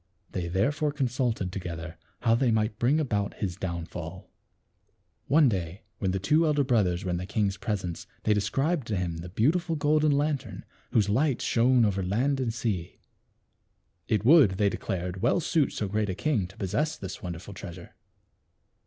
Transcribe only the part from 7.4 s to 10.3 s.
presence they described to him the beautiful golden